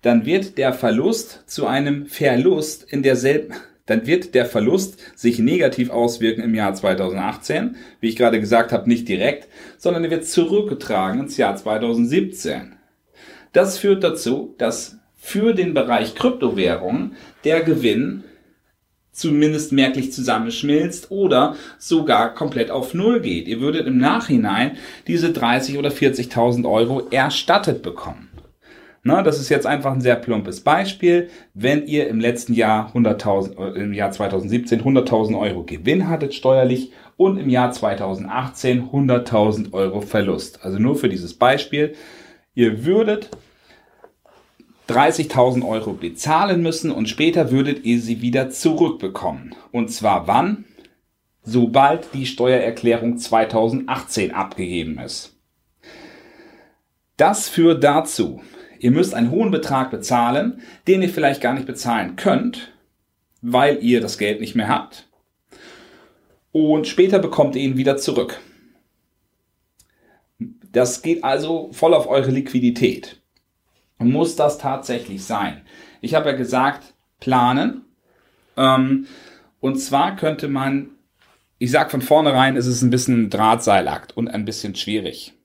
dann 0.00 0.24
wird 0.24 0.56
der 0.56 0.72
Verlust 0.72 1.44
zu 1.50 1.66
einem 1.66 2.06
Verlust 2.06 2.90
in 2.90 3.02
derselben, 3.02 3.52
dann 3.88 4.06
wird 4.06 4.34
der 4.34 4.46
Verlust 4.46 4.98
sich 5.16 5.38
negativ 5.40 5.90
auswirken 5.90 6.42
im 6.42 6.54
Jahr 6.54 6.74
2018. 6.74 7.76
Wie 8.00 8.08
ich 8.08 8.16
gerade 8.16 8.38
gesagt 8.38 8.70
habe, 8.70 8.88
nicht 8.88 9.08
direkt, 9.08 9.48
sondern 9.78 10.04
er 10.04 10.10
wird 10.10 10.26
zurückgetragen 10.26 11.20
ins 11.20 11.36
Jahr 11.38 11.56
2017. 11.56 12.74
Das 13.52 13.78
führt 13.78 14.04
dazu, 14.04 14.54
dass 14.58 14.98
für 15.16 15.54
den 15.54 15.74
Bereich 15.74 16.14
Kryptowährungen 16.14 17.16
der 17.44 17.62
Gewinn 17.62 18.24
zumindest 19.10 19.72
merklich 19.72 20.12
zusammenschmilzt 20.12 21.10
oder 21.10 21.56
sogar 21.78 22.34
komplett 22.34 22.70
auf 22.70 22.94
Null 22.94 23.20
geht. 23.20 23.48
Ihr 23.48 23.60
würdet 23.60 23.86
im 23.86 23.98
Nachhinein 23.98 24.76
diese 25.06 25.32
30 25.32 25.78
oder 25.78 25.88
40.000 25.88 26.70
Euro 26.70 27.08
erstattet 27.10 27.82
bekommen. 27.82 28.28
Na, 29.08 29.22
das 29.22 29.40
ist 29.40 29.48
jetzt 29.48 29.64
einfach 29.64 29.92
ein 29.92 30.02
sehr 30.02 30.16
plumpes 30.16 30.60
Beispiel. 30.60 31.30
Wenn 31.54 31.86
ihr 31.86 32.08
im 32.08 32.20
letzten 32.20 32.52
Jahr 32.52 32.92
100.000, 32.94 33.58
äh, 33.58 33.80
im 33.80 33.94
Jahr 33.94 34.10
2017 34.10 34.82
100.000 34.82 35.38
Euro 35.38 35.62
Gewinn 35.62 36.10
hattet 36.10 36.34
steuerlich 36.34 36.92
und 37.16 37.38
im 37.38 37.48
Jahr 37.48 37.72
2018 37.72 38.90
100.000 38.90 39.72
Euro 39.72 40.02
Verlust. 40.02 40.62
Also 40.62 40.78
nur 40.78 40.94
für 40.94 41.08
dieses 41.08 41.32
Beispiel. 41.32 41.94
Ihr 42.54 42.84
würdet 42.84 43.30
30.000 44.90 45.66
Euro 45.66 45.94
bezahlen 45.94 46.60
müssen 46.60 46.90
und 46.90 47.08
später 47.08 47.50
würdet 47.50 47.86
ihr 47.86 48.02
sie 48.02 48.20
wieder 48.20 48.50
zurückbekommen. 48.50 49.54
Und 49.72 49.90
zwar 49.90 50.26
wann? 50.26 50.66
Sobald 51.42 52.12
die 52.12 52.26
Steuererklärung 52.26 53.16
2018 53.16 54.34
abgegeben 54.34 54.98
ist. 54.98 55.34
Das 57.16 57.48
führt 57.48 57.82
dazu, 57.82 58.42
Ihr 58.78 58.90
müsst 58.90 59.14
einen 59.14 59.30
hohen 59.30 59.50
Betrag 59.50 59.90
bezahlen, 59.90 60.60
den 60.86 61.02
ihr 61.02 61.08
vielleicht 61.08 61.40
gar 61.40 61.54
nicht 61.54 61.66
bezahlen 61.66 62.16
könnt, 62.16 62.72
weil 63.42 63.82
ihr 63.82 64.00
das 64.00 64.18
Geld 64.18 64.40
nicht 64.40 64.54
mehr 64.54 64.68
habt. 64.68 65.08
Und 66.52 66.86
später 66.86 67.18
bekommt 67.18 67.56
ihr 67.56 67.62
ihn 67.62 67.76
wieder 67.76 67.96
zurück. 67.96 68.40
Das 70.38 71.02
geht 71.02 71.24
also 71.24 71.70
voll 71.72 71.94
auf 71.94 72.06
eure 72.08 72.30
Liquidität. 72.30 73.20
Muss 73.98 74.36
das 74.36 74.58
tatsächlich 74.58 75.24
sein? 75.24 75.62
Ich 76.00 76.14
habe 76.14 76.30
ja 76.30 76.36
gesagt, 76.36 76.94
planen. 77.20 77.84
Ähm, 78.56 79.06
und 79.60 79.76
zwar 79.76 80.14
könnte 80.14 80.48
man, 80.48 80.90
ich 81.58 81.70
sage 81.70 81.90
von 81.90 82.02
vornherein, 82.02 82.56
es 82.56 82.66
ist 82.66 82.82
ein 82.82 82.90
bisschen 82.90 83.28
Drahtseilakt 83.28 84.16
und 84.16 84.28
ein 84.28 84.44
bisschen 84.44 84.76
schwierig 84.76 85.37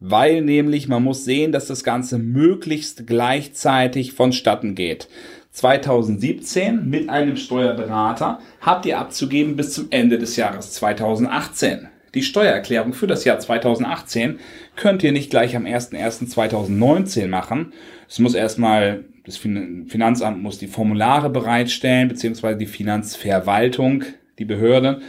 weil 0.00 0.42
nämlich 0.42 0.88
man 0.88 1.02
muss 1.02 1.24
sehen, 1.24 1.52
dass 1.52 1.66
das 1.66 1.84
Ganze 1.84 2.18
möglichst 2.18 3.06
gleichzeitig 3.06 4.12
vonstatten 4.12 4.74
geht. 4.74 5.08
2017 5.52 6.88
mit 6.88 7.08
einem 7.08 7.36
Steuerberater 7.36 8.40
habt 8.60 8.84
ihr 8.84 8.98
abzugeben 8.98 9.56
bis 9.56 9.72
zum 9.72 9.86
Ende 9.90 10.18
des 10.18 10.36
Jahres 10.36 10.72
2018. 10.72 11.88
Die 12.14 12.22
Steuererklärung 12.22 12.92
für 12.92 13.06
das 13.06 13.24
Jahr 13.24 13.38
2018 13.38 14.38
könnt 14.74 15.02
ihr 15.02 15.12
nicht 15.12 15.30
gleich 15.30 15.56
am 15.56 15.64
01.01.2019 15.64 17.28
machen. 17.28 17.72
Es 18.08 18.18
muss 18.18 18.34
erstmal, 18.34 19.04
das 19.24 19.38
Finanzamt 19.38 20.42
muss 20.42 20.58
die 20.58 20.66
Formulare 20.66 21.30
bereitstellen, 21.30 22.08
beziehungsweise 22.08 22.58
die 22.58 22.66
Finanzverwaltung, 22.66 24.04
die 24.38 24.44
Behörde. 24.44 25.00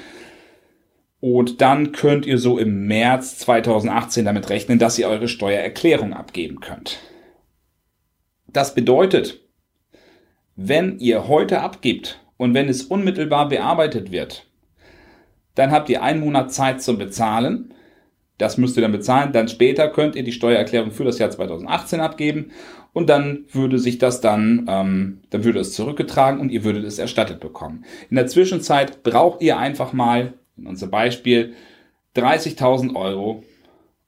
Und 1.19 1.62
dann 1.62 1.91
könnt 1.93 2.25
ihr 2.25 2.38
so 2.38 2.59
im 2.59 2.86
März 2.86 3.39
2018 3.39 4.25
damit 4.25 4.50
rechnen, 4.50 4.77
dass 4.77 5.00
ihr 5.00 5.07
eure 5.07 5.27
Steuererklärung 5.27 6.13
abgeben 6.13 6.59
könnt. 6.59 7.00
Das 8.47 8.75
bedeutet, 8.75 9.41
wenn 10.55 11.00
ihr 11.00 11.27
heute 11.27 11.62
abgibt 11.62 12.19
und 12.38 12.53
wenn 12.53 12.69
es 12.69 12.83
unmittelbar 12.83 13.50
bearbeitet 13.50 14.12
wird, 14.12 14.47
dann 15.55 15.71
habt 15.71 15.89
ihr 15.89 16.03
einen 16.03 16.19
Monat 16.19 16.53
Zeit 16.53 16.81
zum 16.81 17.00
Bezahlen. 17.00 17.74
Das 18.38 18.57
müsst 18.57 18.77
ihr 18.77 18.81
dann 18.81 18.91
bezahlen. 18.91 19.33
Dann 19.33 19.47
später 19.47 19.88
könnt 19.88 20.15
ihr 20.15 20.24
die 20.24 20.31
Steuererklärung 20.31 20.91
für 20.91 21.03
das 21.03 21.17
Jahr 21.17 21.31
2018 21.31 22.00
abgeben 22.00 22.51
und 22.93 23.09
dann 23.09 23.45
würde 23.51 23.79
sich 23.79 23.97
das 23.97 24.21
dann, 24.21 24.67
ähm, 24.69 25.21
dann 25.31 25.43
würde 25.43 25.59
es 25.59 25.74
zurückgetragen 25.74 26.39
und 26.39 26.51
ihr 26.51 26.63
würdet 26.63 26.86
es 26.86 27.00
erstattet 27.00 27.39
bekommen. 27.39 27.86
In 28.12 28.15
der 28.15 28.27
Zwischenzeit 28.27 29.01
braucht 29.01 29.41
ihr 29.41 29.57
einfach 29.57 29.93
mal 29.93 30.33
in 30.57 30.67
unser 30.67 30.87
Beispiel 30.87 31.53
30.000 32.15 32.95
Euro 32.95 33.43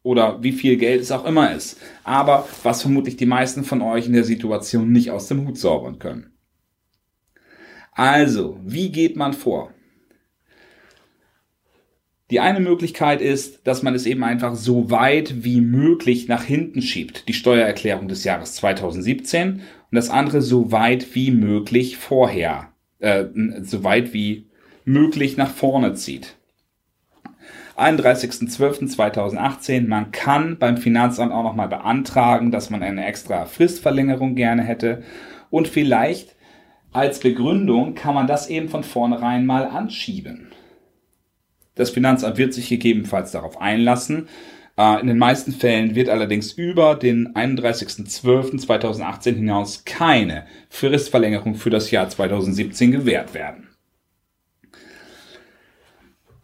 oder 0.04 0.42
wie 0.42 0.52
viel 0.52 0.78
Geld 0.78 1.02
es 1.02 1.12
auch 1.12 1.26
immer 1.26 1.54
ist. 1.54 1.80
Aber 2.04 2.48
was 2.64 2.82
vermutlich 2.82 3.18
die 3.18 3.26
meisten 3.26 3.64
von 3.64 3.82
euch 3.82 4.08
in 4.08 4.14
der 4.14 4.24
Situation 4.24 4.92
nicht 4.92 5.12
aus 5.12 5.28
dem 5.28 5.48
Hut 5.48 5.58
zaubern 5.58 6.00
können. 6.00 6.32
Also, 7.92 8.58
wie 8.64 8.92
geht 8.92 9.18
man 9.18 9.34
vor? 9.34 9.74
Die 12.32 12.40
eine 12.40 12.60
Möglichkeit 12.60 13.22
ist, 13.22 13.66
dass 13.66 13.82
man 13.82 13.96
es 13.96 14.06
eben 14.06 14.24
einfach 14.24 14.56
so 14.56 14.92
weit 14.92 15.44
wie 15.44 15.62
möglich 15.62 16.28
nach 16.28 16.44
hinten 16.44 16.82
schiebt, 16.82 17.28
die 17.28 17.34
Steuererklärung 17.34 18.08
des 18.08 18.24
Jahres 18.24 18.54
2017 18.56 19.54
und 19.54 19.62
das 19.92 20.12
andere 20.12 20.42
so 20.42 20.72
weit 20.72 21.16
wie 21.16 21.32
möglich 21.32 21.98
vorher, 21.98 22.72
äh, 23.00 23.26
so 23.64 23.84
weit 23.84 24.14
wie 24.14 24.48
möglich 24.86 25.38
nach 25.38 25.50
vorne 25.50 25.96
zieht. 25.96 26.39
31.12.2018. 27.80 29.88
Man 29.88 30.12
kann 30.12 30.58
beim 30.58 30.76
Finanzamt 30.78 31.32
auch 31.32 31.44
nochmal 31.44 31.70
beantragen, 31.70 32.52
dass 32.52 32.70
man 32.70 32.84
eine 32.84 33.06
extra 33.06 33.46
Fristverlängerung 33.46 34.36
gerne 34.36 34.64
hätte. 34.64 35.04
Und 35.50 35.68
vielleicht 35.68 36.36
als 36.92 37.20
Begründung 37.20 37.96
kann 37.96 38.16
man 38.16 38.28
das 38.28 38.50
eben 38.50 38.70
von 38.70 38.84
vornherein 38.84 39.46
mal 39.46 39.66
anschieben. 39.66 40.52
Das 41.76 41.92
Finanzamt 41.92 42.38
wird 42.38 42.54
sich 42.54 42.68
gegebenenfalls 42.68 43.32
darauf 43.32 43.62
einlassen. 43.62 44.28
Äh, 44.78 45.00
in 45.00 45.08
den 45.08 45.18
meisten 45.18 45.54
Fällen 45.54 45.96
wird 45.96 46.10
allerdings 46.10 46.52
über 46.52 46.96
den 46.96 47.34
31.12.2018 47.34 49.36
hinaus 49.36 49.86
keine 49.86 50.46
Fristverlängerung 50.70 51.56
für 51.56 51.70
das 51.70 51.92
Jahr 51.92 52.10
2017 52.10 52.92
gewährt 52.92 53.34
werden 53.34 53.69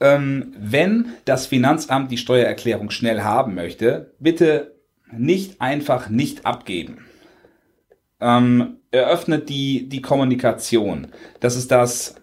ähm, 0.05 0.53
wenn 0.59 1.13
das 1.25 1.47
Finanzamt 1.47 2.11
die 2.11 2.17
Steuererklärung 2.17 2.91
schnell 2.91 3.21
haben 3.21 3.55
möchte, 3.55 4.13
bitte 4.19 4.75
nicht 5.11 5.61
einfach 5.61 6.09
nicht 6.09 6.45
abgeben. 6.45 7.05
Ähm, 8.21 8.77
eröffnet 8.91 9.49
die, 9.49 9.89
die 9.89 10.01
Kommunikation. 10.01 11.07
Das 11.39 11.55
ist 11.55 11.71
das, 11.71 12.15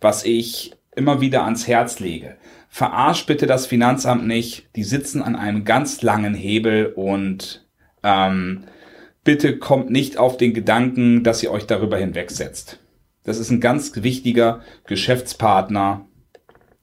was 0.00 0.24
ich 0.24 0.74
immer 0.94 1.20
wieder 1.20 1.44
ans 1.44 1.66
Herz 1.66 1.98
lege. 1.98 2.36
Verarsch 2.68 3.26
bitte 3.26 3.46
das 3.46 3.66
Finanzamt 3.66 4.26
nicht. 4.26 4.68
Die 4.76 4.84
sitzen 4.84 5.20
an 5.20 5.34
einem 5.34 5.64
ganz 5.64 6.02
langen 6.02 6.34
Hebel 6.34 6.92
und 6.94 7.66
ähm, 8.04 8.64
bitte 9.24 9.58
kommt 9.58 9.90
nicht 9.90 10.18
auf 10.18 10.36
den 10.36 10.54
Gedanken, 10.54 11.24
dass 11.24 11.42
ihr 11.42 11.50
euch 11.50 11.66
darüber 11.66 11.96
hinwegsetzt. 11.96 12.78
Das 13.24 13.38
ist 13.38 13.50
ein 13.50 13.60
ganz 13.60 13.92
wichtiger 13.96 14.60
Geschäftspartner 14.86 16.06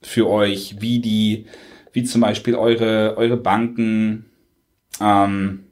für 0.02 0.28
euch, 0.28 0.76
wie 0.80 1.00
die, 1.00 1.46
wie 1.92 2.04
zum 2.04 2.20
Beispiel 2.20 2.54
eure, 2.54 3.16
eure 3.16 3.36
Banken, 3.36 4.26
ähm, 5.00 5.64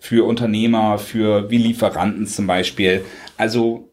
für 0.00 0.26
Unternehmer, 0.26 0.98
für 0.98 1.50
wie 1.50 1.58
Lieferanten 1.58 2.26
zum 2.26 2.46
Beispiel. 2.46 3.04
Also 3.36 3.90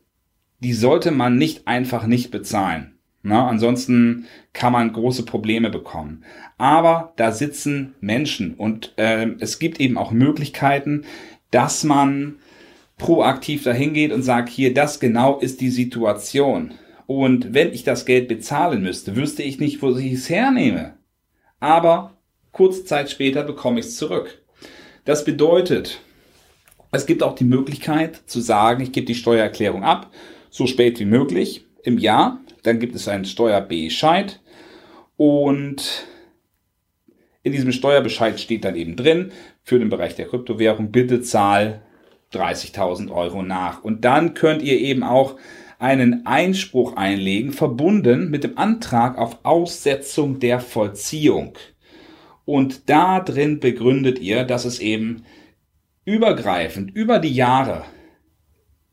die 0.60 0.74
sollte 0.74 1.12
man 1.12 1.38
nicht 1.38 1.68
einfach 1.68 2.08
nicht 2.08 2.32
bezahlen. 2.32 2.94
Na, 3.24 3.48
ansonsten 3.48 4.26
kann 4.54 4.72
man 4.72 4.94
große 4.94 5.24
Probleme 5.26 5.70
bekommen. 5.70 6.24
Aber 6.58 7.14
da 7.18 7.32
sitzen 7.34 7.94
Menschen 8.00 8.54
und 8.54 8.94
äh, 8.96 9.28
es 9.40 9.60
gibt 9.60 9.82
eben 9.82 9.98
auch 9.98 10.12
Möglichkeiten, 10.12 11.04
dass 11.52 11.84
man 11.84 12.38
proaktiv 12.98 13.64
dahin 13.64 13.94
geht 13.94 14.14
und 14.14 14.24
sagt, 14.24 14.50
hier, 14.50 14.74
das 14.74 15.00
genau 15.00 15.40
ist 15.40 15.60
die 15.60 15.70
Situation. 15.70 16.72
Und 17.08 17.54
wenn 17.54 17.74
ich 17.74 17.84
das 17.84 18.06
Geld 18.06 18.28
bezahlen 18.28 18.84
müsste, 18.84 19.16
wüsste 19.16 19.42
ich 19.42 19.60
nicht, 19.60 19.82
wo 19.82 19.96
ich 19.98 20.12
es 20.12 20.30
hernehme. 20.30 20.98
Aber 21.60 22.18
kurze 22.52 22.86
Zeit 22.86 23.10
später 23.10 23.44
bekomme 23.44 23.80
ich 23.80 23.88
es 23.88 23.96
zurück. 23.96 24.44
Das 25.06 25.24
bedeutet, 25.24 26.02
es 26.92 27.06
gibt 27.06 27.24
auch 27.24 27.34
die 27.34 27.46
Möglichkeit 27.46 28.22
zu 28.26 28.42
sagen, 28.42 28.84
ich 28.84 28.92
gebe 28.92 29.08
die 29.08 29.16
Steuererklärung 29.16 29.84
ab, 29.84 30.12
so 30.50 30.68
spät 30.68 31.00
wie 31.00 31.06
möglich 31.06 31.66
im 31.84 31.98
Jahr. 31.98 32.42
Dann 32.64 32.80
gibt 32.80 32.94
es 32.94 33.08
einen 33.08 33.26
Steuerbescheid 33.26 34.42
und 35.16 36.08
in 37.44 37.54
diesem 37.54 37.72
Steuerbescheid 37.72 38.40
steht 38.40 38.66
dann 38.66 38.76
eben 38.76 38.98
drin, 38.98 39.32
für 39.64 39.80
den 39.80 39.90
Bereich 39.90 40.16
der 40.16 40.28
Kryptowährung, 40.28 40.92
bitte 40.92 41.22
zahl 41.22 41.82
30.000 42.34 43.10
Euro 43.10 43.42
nach. 43.44 43.84
Und 43.84 44.04
dann 44.04 44.34
könnt 44.34 44.62
ihr 44.62 44.78
eben 44.78 45.04
auch 45.04 45.38
einen 45.80 46.26
Einspruch 46.26 46.96
einlegen, 46.96 47.52
verbunden 47.52 48.30
mit 48.30 48.44
dem 48.44 48.58
Antrag 48.58 49.18
auf 49.18 49.40
Aussetzung 49.44 50.40
der 50.40 50.60
Vollziehung. 50.60 51.54
Und 52.46 52.90
da 52.90 53.20
drin 53.20 53.60
begründet 53.60 54.20
ihr, 54.20 54.44
dass 54.44 54.66
es 54.66 54.80
eben 54.80 55.24
übergreifend 56.06 56.96
über 56.96 57.20
die 57.20 57.34
Jahre 57.34 57.84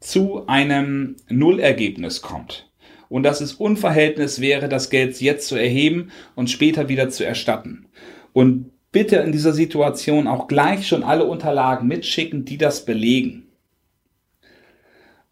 zu 0.01 0.47
einem 0.47 1.17
Nullergebnis 1.29 2.21
kommt 2.21 2.71
und 3.09 3.23
dass 3.23 3.41
es 3.41 3.55
Unverhältnis 3.55 4.41
wäre, 4.41 4.69
das 4.69 4.91
Geld 4.91 5.21
jetzt 5.21 5.47
zu 5.47 5.55
erheben 5.55 6.11
und 6.35 6.51
später 6.51 6.89
wieder 6.89 7.09
zu 7.09 7.25
erstatten. 7.25 7.87
Und 8.33 8.73
bitte 8.91 9.17
in 9.17 9.33
dieser 9.33 9.53
Situation 9.53 10.27
auch 10.27 10.49
gleich 10.49 10.87
schon 10.87 11.05
alle 11.05 11.25
Unterlagen 11.25 11.89
mitschicken, 11.89 12.45
die 12.45 12.59
das 12.59 12.85
belegen. 12.85 13.44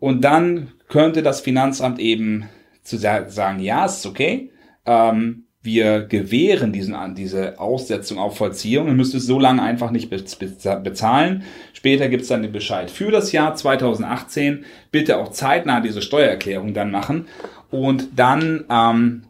Und 0.03 0.25
dann 0.25 0.73
könnte 0.89 1.23
das 1.23 1.43
Finanzamt 1.43 2.01
eben 2.01 2.49
zu 2.83 2.97
sagen, 2.97 3.61
ja, 3.61 3.85
ist 3.85 4.05
okay, 4.05 4.51
ähm, 4.85 5.45
wir 5.63 6.01
gewähren 6.07 6.73
diesen, 6.73 6.97
diese 7.15 7.61
Aussetzung 7.61 8.19
auf 8.19 8.37
Vollziehung. 8.37 8.89
Ihr 8.89 8.95
müsst 8.95 9.15
es 9.15 9.27
so 9.27 9.39
lange 9.39 9.63
einfach 9.63 9.93
nicht 9.93 10.11
bezahlen. 10.11 11.45
Später 11.73 12.09
gibt 12.09 12.23
es 12.23 12.29
dann 12.31 12.43
den 12.43 12.51
Bescheid 12.51 12.91
für 12.91 13.13
das 13.13 13.31
Jahr 13.31 13.55
2018. 13.55 14.65
Bitte 14.91 15.19
auch 15.19 15.31
zeitnah 15.31 15.79
diese 15.79 16.03
Steuererklärung 16.03 16.75
dann 16.75 16.91
machen. 16.91 17.29
Und 17.71 18.09
dann 18.17 18.65
ähm, 18.69 19.23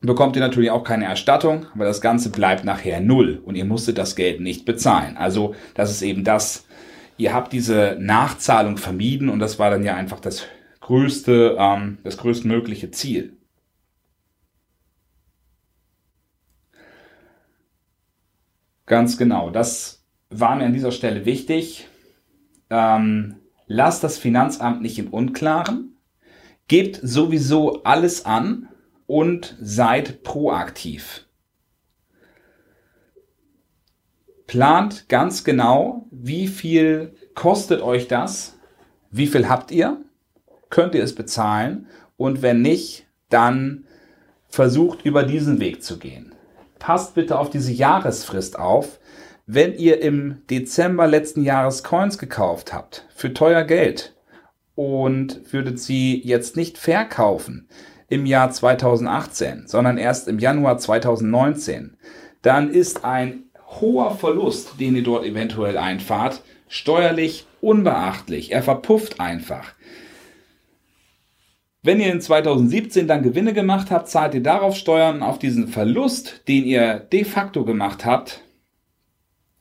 bekommt 0.00 0.36
ihr 0.36 0.42
natürlich 0.42 0.70
auch 0.70 0.84
keine 0.84 1.06
Erstattung, 1.06 1.66
aber 1.74 1.86
das 1.86 2.00
Ganze 2.00 2.30
bleibt 2.30 2.64
nachher 2.64 3.00
null 3.00 3.42
und 3.44 3.56
ihr 3.56 3.64
musstet 3.64 3.98
das 3.98 4.14
Geld 4.14 4.40
nicht 4.40 4.64
bezahlen. 4.64 5.16
Also 5.16 5.56
das 5.74 5.90
ist 5.90 6.02
eben 6.02 6.22
das, 6.22 6.68
ihr 7.20 7.34
habt 7.34 7.52
diese 7.52 7.98
Nachzahlung 8.00 8.78
vermieden 8.78 9.28
und 9.28 9.40
das 9.40 9.58
war 9.58 9.70
dann 9.70 9.84
ja 9.84 9.94
einfach 9.94 10.20
das 10.20 10.46
größte, 10.80 11.56
ähm, 11.58 11.98
das 12.02 12.16
größtmögliche 12.16 12.90
Ziel. 12.90 13.36
Ganz 18.86 19.18
genau, 19.18 19.50
das 19.50 20.02
war 20.30 20.56
mir 20.56 20.64
an 20.64 20.72
dieser 20.72 20.92
Stelle 20.92 21.26
wichtig. 21.26 21.86
Ähm, 22.70 23.36
lasst 23.66 24.02
das 24.02 24.16
Finanzamt 24.16 24.80
nicht 24.80 24.98
im 24.98 25.08
Unklaren, 25.08 25.96
gebt 26.68 26.98
sowieso 27.02 27.82
alles 27.82 28.24
an 28.24 28.68
und 29.06 29.56
seid 29.60 30.22
proaktiv. 30.22 31.26
Plant 34.50 35.08
ganz 35.08 35.44
genau, 35.44 36.08
wie 36.10 36.48
viel 36.48 37.14
kostet 37.36 37.82
euch 37.82 38.08
das, 38.08 38.58
wie 39.12 39.28
viel 39.28 39.48
habt 39.48 39.70
ihr, 39.70 39.98
könnt 40.70 40.96
ihr 40.96 41.04
es 41.04 41.14
bezahlen? 41.14 41.86
Und 42.16 42.42
wenn 42.42 42.60
nicht, 42.60 43.06
dann 43.28 43.84
versucht 44.48 45.04
über 45.04 45.22
diesen 45.22 45.60
Weg 45.60 45.84
zu 45.84 46.00
gehen. 46.00 46.34
Passt 46.80 47.14
bitte 47.14 47.38
auf 47.38 47.50
diese 47.50 47.70
Jahresfrist 47.70 48.58
auf. 48.58 48.98
Wenn 49.46 49.72
ihr 49.74 50.02
im 50.02 50.42
Dezember 50.50 51.06
letzten 51.06 51.44
Jahres 51.44 51.84
Coins 51.84 52.18
gekauft 52.18 52.72
habt, 52.72 53.06
für 53.14 53.32
teuer 53.32 53.62
Geld, 53.62 54.16
und 54.74 55.52
würdet 55.52 55.78
sie 55.78 56.20
jetzt 56.24 56.56
nicht 56.56 56.76
verkaufen 56.76 57.68
im 58.08 58.26
Jahr 58.26 58.50
2018, 58.50 59.68
sondern 59.68 59.96
erst 59.96 60.26
im 60.26 60.40
Januar 60.40 60.78
2019, 60.78 61.96
dann 62.42 62.68
ist 62.68 63.04
ein 63.04 63.44
hoher 63.80 64.16
Verlust, 64.16 64.80
den 64.80 64.96
ihr 64.96 65.02
dort 65.02 65.24
eventuell 65.24 65.78
einfahrt, 65.78 66.42
steuerlich 66.68 67.46
unbeachtlich. 67.60 68.52
Er 68.52 68.62
verpufft 68.62 69.20
einfach. 69.20 69.74
Wenn 71.82 72.00
ihr 72.00 72.12
in 72.12 72.20
2017 72.20 73.08
dann 73.08 73.22
Gewinne 73.22 73.54
gemacht 73.54 73.90
habt, 73.90 74.08
zahlt 74.08 74.34
ihr 74.34 74.42
darauf 74.42 74.76
Steuern 74.76 75.22
auf 75.22 75.38
diesen 75.38 75.68
Verlust, 75.68 76.42
den 76.46 76.64
ihr 76.64 76.98
de 76.98 77.24
facto 77.24 77.64
gemacht 77.64 78.04
habt. 78.04 78.42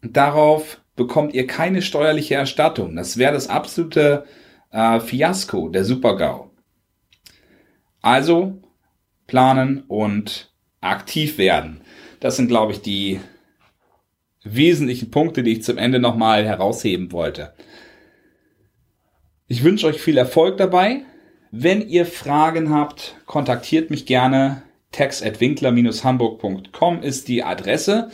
Darauf 0.02 0.82
bekommt 0.96 1.34
ihr 1.34 1.48
keine 1.48 1.82
steuerliche 1.82 2.36
Erstattung. 2.36 2.96
Das 2.96 3.18
wäre 3.18 3.32
das 3.32 3.48
absolute 3.48 4.26
äh, 4.72 5.00
Fiasko 5.00 5.70
der 5.70 5.86
Supergau. 5.86 6.52
Also 8.02 8.62
planen 9.28 9.84
und 9.88 10.52
aktiv 10.82 11.38
werden. 11.38 11.82
Das 12.20 12.36
sind, 12.36 12.48
glaube 12.48 12.74
ich, 12.74 12.82
die 12.82 13.22
wesentlichen 14.44 15.12
Punkte, 15.12 15.44
die 15.44 15.54
ich 15.54 15.64
zum 15.64 15.78
Ende 15.78 16.00
nochmal 16.00 16.46
herausheben 16.46 17.12
wollte. 17.12 17.54
Ich 19.48 19.64
wünsche 19.64 19.88
euch 19.88 20.00
viel 20.00 20.18
Erfolg 20.18 20.58
dabei. 20.58 21.02
Wenn 21.52 21.88
ihr 21.88 22.06
Fragen 22.06 22.70
habt, 22.70 23.16
kontaktiert 23.26 23.90
mich 23.90 24.06
gerne. 24.06 24.62
text.winkler-hamburg.com 24.92 27.02
ist 27.02 27.28
die 27.28 27.44
Adresse. 27.44 28.12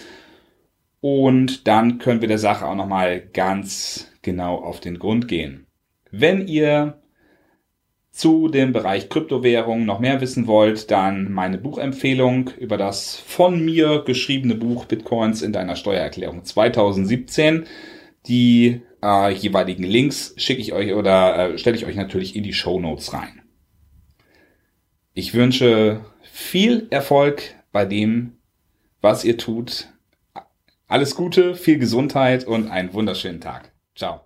Und 1.02 1.68
dann 1.68 2.00
können 2.00 2.22
wir 2.22 2.28
der 2.28 2.40
Sache 2.40 2.66
auch 2.66 2.76
nochmal 2.76 3.22
ganz 3.22 4.12
genau 4.22 4.56
auf 4.56 4.80
den 4.80 4.98
Grund 4.98 5.28
gehen. 5.28 5.68
Wenn 6.10 6.48
ihr 6.48 7.02
zu 8.16 8.48
dem 8.48 8.72
Bereich 8.72 9.10
Kryptowährung 9.10 9.84
noch 9.84 10.00
mehr 10.00 10.22
wissen 10.22 10.48
wollt, 10.48 10.90
dann 10.90 11.34
meine 11.34 11.58
Buchempfehlung 11.58 12.50
über 12.58 12.78
das 12.78 13.18
von 13.18 13.64
mir 13.64 14.04
geschriebene 14.06 14.56
Buch 14.56 14.86
Bitcoins 14.86 15.42
in 15.42 15.52
deiner 15.52 15.76
Steuererklärung 15.76 16.46
2017. 16.46 17.66
Die 18.26 18.82
äh, 19.04 19.34
jeweiligen 19.34 19.84
Links 19.84 20.34
schicke 20.38 20.62
ich 20.62 20.72
euch 20.72 20.94
oder 20.94 21.56
äh, 21.56 21.58
stelle 21.58 21.76
ich 21.76 21.86
euch 21.86 21.98
natürlich 21.98 22.38
in 22.38 22.44
die 22.44 22.54
Show 22.54 22.80
Notes 22.80 23.12
rein. 23.12 23.42
Ich 25.14 25.34
wünsche 25.34 26.06
viel 26.24 26.88
Erfolg 26.92 27.56
bei 27.74 27.84
dem, 27.84 28.38
was 29.02 29.26
ihr 29.26 29.38
tut. 29.38 29.90
Alles 30.88 31.16
Gute, 31.16 31.56
viel 31.56 31.80
Gesundheit 31.80 32.46
und 32.46 32.72
einen 32.72 32.94
wunderschönen 32.94 33.42
Tag. 33.42 33.74
Ciao. 33.94 34.25